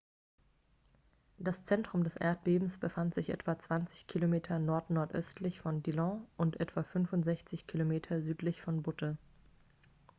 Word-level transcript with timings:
das 1.37 1.63
zentrum 1.63 2.03
des 2.03 2.15
erdbebens 2.15 2.79
befand 2.79 3.13
sich 3.13 3.29
etwa 3.29 3.59
20 3.59 4.07
km 4.07 4.21
15 4.33 4.53
meilen 4.55 4.65
nordnordöstlich 4.65 5.59
von 5.61 5.83
dillon 5.83 6.25
und 6.37 6.59
etwa 6.59 6.81
65 6.81 7.67
km 7.67 7.87
40 7.89 8.09
meilen 8.09 8.23
südlich 8.23 8.61
von 8.63 8.81
butte 8.81 9.19